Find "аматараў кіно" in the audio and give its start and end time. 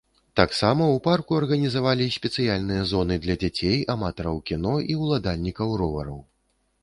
3.95-4.75